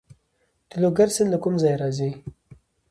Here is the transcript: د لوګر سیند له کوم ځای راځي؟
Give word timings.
د 0.69 0.71
لوګر 0.81 1.09
سیند 1.15 1.29
له 1.33 1.37
کوم 1.43 1.55
ځای 1.63 1.75
راځي؟ 1.81 2.09